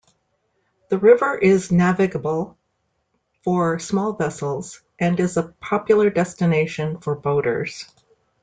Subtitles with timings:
[0.89, 2.57] The river is navigable
[3.43, 7.85] for small vessels and is a popular destination for boaters.